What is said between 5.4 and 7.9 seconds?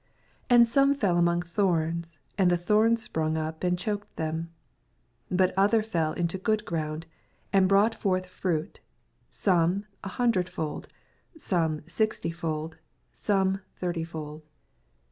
other fell into good ground, and